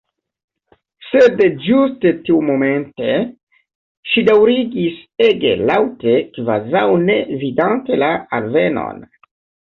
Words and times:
Sed 1.07 1.43
ĝuste 1.65 2.13
tiumomente 2.29 3.11
ŝi 4.13 4.25
daŭrigis 4.31 4.97
ege 5.27 5.53
laŭte, 5.73 6.17
kvazaŭ 6.39 6.83
ne 7.05 7.21
vidante 7.45 8.03
la 8.07 8.11
alvenon. 8.41 9.07